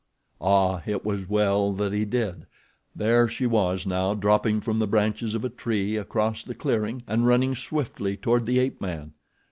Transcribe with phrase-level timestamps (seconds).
[0.41, 0.81] Ah!
[0.87, 2.47] It was well that he did!
[2.95, 7.27] There she was now dropping from the branches of a tree across the clearing and
[7.27, 9.13] running swiftly toward the ape man.